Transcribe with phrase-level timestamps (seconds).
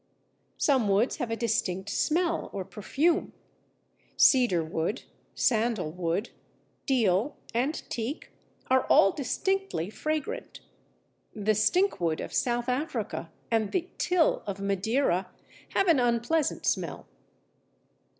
[0.57, 3.33] Some woods have a distinct smell or perfume.
[4.17, 5.03] Cedarwood,
[5.35, 6.31] Sandalwood,
[6.87, 8.31] Deal, and Teak,
[8.71, 10.61] are all distinctly fragrant.
[11.35, 15.29] The Stinkwood of South Africa and the Til of Madeira
[15.75, 17.05] have an unpleasant smell.